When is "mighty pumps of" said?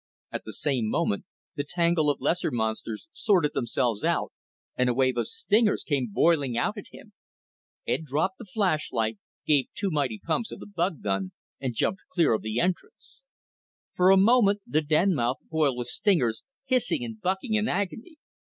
9.91-10.57